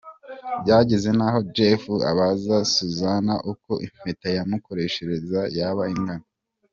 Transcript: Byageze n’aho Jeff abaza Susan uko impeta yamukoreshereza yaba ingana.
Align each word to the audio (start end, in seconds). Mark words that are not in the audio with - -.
Byageze 0.63 1.09
n’aho 1.17 1.39
Jeff 1.55 1.83
abaza 2.11 2.57
Susan 2.73 3.27
uko 3.51 3.71
impeta 3.85 4.27
yamukoreshereza 4.37 5.39
yaba 5.57 5.83
ingana. 5.95 6.25